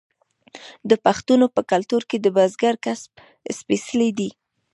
د 0.89 0.91
پښتنو 1.05 1.45
په 1.55 1.61
کلتور 1.71 2.01
کې 2.09 2.17
د 2.21 2.27
بزګرۍ 2.37 2.77
کسب 2.85 3.11
سپیڅلی 3.59 4.09
دی. 4.17 4.29